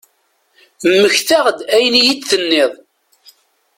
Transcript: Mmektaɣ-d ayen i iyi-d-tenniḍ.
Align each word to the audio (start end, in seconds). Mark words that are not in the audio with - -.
Mmektaɣ-d 0.93 1.59
ayen 1.73 1.95
i 1.99 2.01
iyi-d-tenniḍ. 2.03 2.73